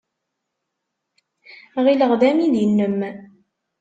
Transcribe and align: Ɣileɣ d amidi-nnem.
Ɣileɣ 1.83 2.11
d 2.19 2.21
amidi-nnem. 2.29 2.99